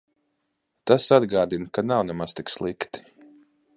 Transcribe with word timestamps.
Tas 0.91 1.05
atgādina, 1.17 1.69
ka 1.77 1.83
nav 1.91 2.03
nemaz 2.11 2.35
tik 2.41 2.51
slikti. 2.55 3.05